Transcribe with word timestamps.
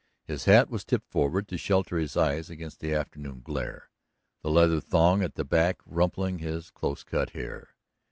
His 0.25 0.45
hat 0.45 0.71
was 0.71 0.83
tipped 0.83 1.11
forward 1.11 1.47
to 1.49 1.59
shelter 1.59 1.99
his 1.99 2.17
eyes 2.17 2.49
against 2.49 2.79
the 2.79 2.91
afternoon 2.91 3.41
glare, 3.43 3.91
the 4.41 4.49
leather 4.49 4.81
thong 4.81 5.21
at 5.21 5.35
the 5.35 5.45
back 5.45 5.79
rumpling 5.85 6.39
his 6.39 6.71
close 6.71 7.03
cut 7.03 7.33
hair. 7.37 7.75